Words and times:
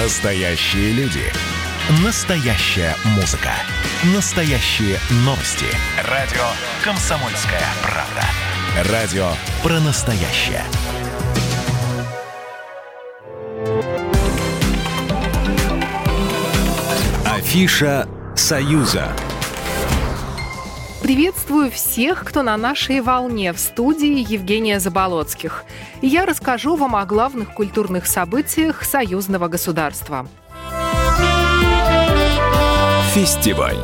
Настоящие 0.00 0.92
люди. 0.92 1.24
Настоящая 2.04 2.94
музыка. 3.16 3.50
Настоящие 4.14 4.96
новости. 5.24 5.66
Радио 6.04 6.44
«Комсомольская 6.84 7.64
правда». 7.82 8.92
Радио 8.92 9.28
про 9.60 9.80
настоящее. 9.80 10.62
Афиша 17.24 18.06
«Союза». 18.36 19.12
Приветствую 21.08 21.70
всех, 21.70 22.22
кто 22.22 22.42
на 22.42 22.54
нашей 22.58 23.00
волне 23.00 23.54
в 23.54 23.58
студии 23.58 24.30
Евгения 24.30 24.78
Заболоцких. 24.78 25.64
И 26.02 26.06
я 26.06 26.26
расскажу 26.26 26.76
вам 26.76 26.94
о 26.96 27.06
главных 27.06 27.54
культурных 27.54 28.06
событиях 28.06 28.84
союзного 28.84 29.48
государства. 29.48 30.28
Фестиваль. 33.14 33.78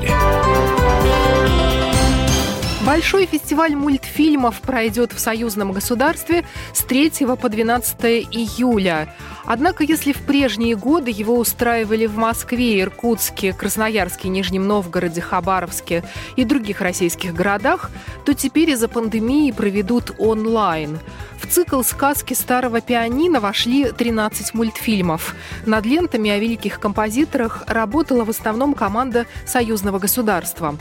Большой 2.85 3.25
фестиваль 3.25 3.75
мультфильмов 3.75 4.61
пройдет 4.61 5.15
в 5.15 5.19
союзном 5.19 5.73
государстве 5.73 6.45
с 6.75 6.85
3 6.85 7.11
по 7.41 7.49
12 7.49 8.05
июля. 8.33 9.09
Однако, 9.47 9.85
если 9.85 10.13
в 10.13 10.23
прежние 10.23 10.77
годы 10.77 11.11
его 11.11 11.39
устраивали 11.39 12.07
в 12.07 12.17
Москве, 12.17 12.81
Иркутске, 12.81 13.53
Красноярске, 13.53 14.29
Нижнем 14.29 14.67
Новгороде, 14.67 15.21
Хабаровске 15.21 16.05
и 16.37 16.45
других 16.45 16.81
российских 16.81 17.35
городах, 17.35 17.91
то 18.25 18.33
теперь 18.33 18.71
из-за 18.71 18.89
пандемии 18.89 19.51
проведут 19.51 20.13
онлайн. 20.19 20.99
В 21.41 21.47
цикл 21.47 21.83
сказки 21.83 22.33
старого 22.33 22.81
пианино 22.81 23.39
вошли 23.39 23.93
13 23.93 24.55
мультфильмов. 24.55 25.35
Над 25.67 25.85
лентами 25.85 26.31
о 26.31 26.39
великих 26.39 26.81
композиторах 26.81 27.65
работала 27.67 28.25
в 28.25 28.31
основном 28.31 28.73
команда 28.73 29.27
союзного 29.47 29.99
государства. 29.99 30.75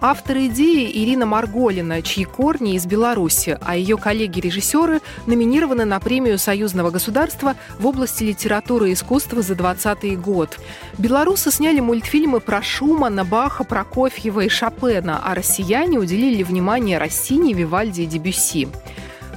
Автор 0.00 0.38
идеи 0.38 0.90
Ирина 1.04 1.24
Марголина, 1.24 2.02
чьи 2.02 2.24
корни 2.24 2.74
из 2.74 2.84
Беларуси, 2.84 3.58
а 3.60 3.76
ее 3.76 3.96
коллеги-режиссеры 3.96 5.02
номинированы 5.26 5.84
на 5.84 6.00
премию 6.00 6.38
союзного 6.38 6.90
государства 6.90 7.54
в 7.78 7.86
области 7.86 8.07
области 8.08 8.24
литературы 8.24 8.90
и 8.90 8.92
искусства 8.94 9.42
за 9.42 9.54
2020 9.54 10.18
год. 10.20 10.58
Белорусы 10.96 11.50
сняли 11.50 11.80
мультфильмы 11.80 12.40
про 12.40 12.62
Шумана, 12.62 13.24
Баха, 13.24 13.64
Прокофьева 13.64 14.40
и 14.40 14.48
Шопена, 14.48 15.20
а 15.22 15.34
россияне 15.34 15.98
уделили 15.98 16.42
внимание 16.42 16.96
Россини, 16.96 17.52
Вивальди 17.52 18.02
и 18.02 18.06
Дебюсси. 18.06 18.68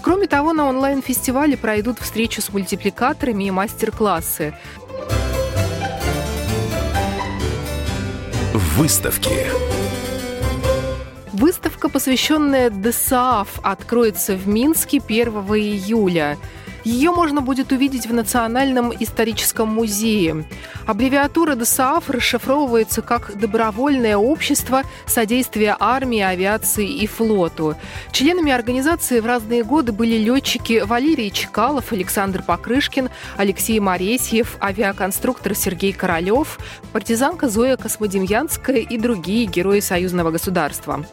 Кроме 0.02 0.28
того, 0.28 0.54
на 0.54 0.70
онлайн-фестивале 0.70 1.58
пройдут 1.58 2.00
встречи 2.00 2.40
с 2.40 2.54
мультипликаторами 2.54 3.44
и 3.44 3.52
мастер-классы. 3.52 4.54
Выставки. 8.78 9.48
Выставка, 11.34 11.90
посвященная 11.90 12.70
ДСАФ, 12.70 13.60
откроется 13.64 14.36
в 14.36 14.48
Минске 14.48 15.02
1 15.06 15.34
июля. 15.56 16.38
Ее 16.84 17.12
можно 17.12 17.42
будет 17.42 17.72
увидеть 17.72 18.08
в 18.08 18.14
Национальном 18.14 18.92
историческом 19.00 19.70
музее. 19.70 20.46
Аббревиатура 20.88 21.56
ДСААФ 21.56 22.10
расшифровывается 22.10 23.02
как 23.02 23.38
«Добровольное 23.38 24.18
общество 24.18 24.84
содействия 25.06 25.76
армии, 25.80 26.22
авиации 26.22 26.88
и 26.88 27.06
флоту». 27.06 27.76
Членами 28.12 28.52
организации 28.52 29.20
в 29.20 29.26
разные 29.26 29.64
годы 29.64 29.92
были 29.92 30.18
летчики 30.18 30.82
Валерий 30.84 31.30
Чекалов, 31.30 31.92
Александр 31.92 32.42
Покрышкин, 32.42 33.09
Алексей 33.38 33.80
Моресьев, 33.80 34.58
авиаконструктор 34.62 35.54
Сергей 35.54 35.94
Королев, 35.94 36.59
партизанка 36.94 37.48
Зоя 37.48 37.78
Космодемьянская 37.78 38.78
и 38.78 38.98
другие 38.98 39.46
герои 39.46 39.82
союзного 39.82 40.32
государства. 40.32 41.06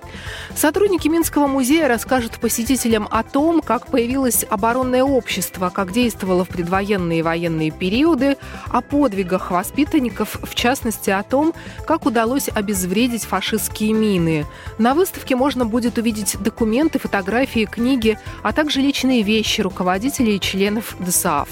Сотрудники 0.55 1.09
Минского 1.09 1.47
музея 1.47 1.89
расскажут 1.89 2.39
посетителям 2.41 3.07
о 3.11 3.23
том, 3.23 3.61
как 3.61 3.87
появилось 3.87 4.45
оборонное 4.49 5.03
общество, 5.05 5.58
общества, 5.59 5.71
как 5.71 5.93
действовало 5.93 6.45
в 6.45 6.49
предвоенные 6.49 7.21
и 7.21 7.23
военные 7.23 7.71
периоды, 7.71 8.37
о 8.71 8.81
подвигах 8.81 9.51
воспитанников, 9.51 10.39
в 10.43 10.55
частности 10.55 11.11
о 11.11 11.23
том, 11.23 11.53
как 11.87 12.07
удалось 12.07 12.49
обезвредить 12.49 13.25
фашистские 13.25 13.93
мины. 13.93 14.47
На 14.79 14.95
выставке 14.95 15.37
можно 15.37 15.65
будет 15.65 15.99
увидеть 15.99 16.37
документы, 16.41 16.99
фотографии, 16.99 17.65
книги, 17.65 18.19
а 18.43 18.53
также 18.53 18.81
личные 18.81 19.23
вещи 19.23 19.61
руководителей 19.61 20.37
и 20.37 20.41
членов 20.41 20.97
ДСАФ 21.01 21.49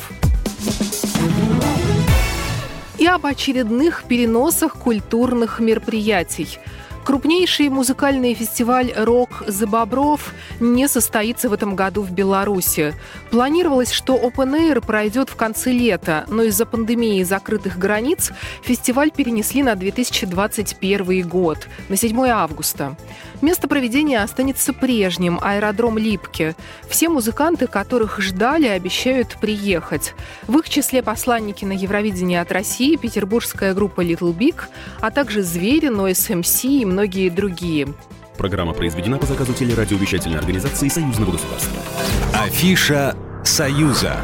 и 2.98 3.06
об 3.06 3.26
очередных 3.26 4.04
переносах 4.04 4.72
культурных 4.72 5.60
мероприятий. 5.60 6.58
Крупнейший 7.06 7.68
музыкальный 7.68 8.34
фестиваль 8.34 8.92
«Рок 8.96 9.44
за 9.46 9.68
Бобров» 9.68 10.34
не 10.58 10.88
состоится 10.88 11.48
в 11.48 11.52
этом 11.52 11.76
году 11.76 12.02
в 12.02 12.10
Беларуси. 12.10 12.94
Планировалось, 13.30 13.92
что 13.92 14.16
Open 14.16 14.58
Air 14.58 14.84
пройдет 14.84 15.30
в 15.30 15.36
конце 15.36 15.70
лета, 15.70 16.24
но 16.26 16.42
из-за 16.42 16.66
пандемии 16.66 17.20
и 17.20 17.24
закрытых 17.24 17.78
границ 17.78 18.32
фестиваль 18.60 19.12
перенесли 19.12 19.62
на 19.62 19.76
2021 19.76 21.28
год, 21.28 21.68
на 21.88 21.96
7 21.96 22.26
августа. 22.26 22.96
Место 23.42 23.68
проведения 23.68 24.22
останется 24.22 24.72
прежним– 24.72 25.38
аэродром 25.42 25.98
Липки. 25.98 26.54
Все 26.88 27.08
музыканты, 27.08 27.66
которых 27.66 28.20
ждали, 28.20 28.66
обещают 28.66 29.36
приехать. 29.40 30.14
В 30.46 30.58
их 30.58 30.68
числе 30.68 31.02
посланники 31.02 31.64
на 31.64 31.72
Евровидении 31.72 32.36
от 32.36 32.50
России, 32.52 32.96
петербургская 32.96 33.74
группа 33.74 34.00
Little 34.00 34.34
Big, 34.34 34.56
а 35.00 35.10
также 35.10 35.42
«Звери», 35.42 35.88
Noise 35.88 36.42
MC 36.42 36.80
и 36.80 36.84
многие 36.84 37.28
другие. 37.28 37.88
Программа 38.36 38.72
произведена 38.72 39.18
по 39.18 39.26
заказу 39.26 39.54
телерадиовещательной 39.54 40.38
организации 40.38 40.88
Союзного 40.88 41.32
государства. 41.32 41.80
Афиша 42.34 43.16
«Союза». 43.44 44.16